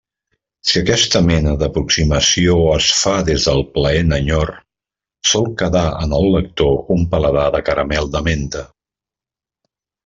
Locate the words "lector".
6.39-6.77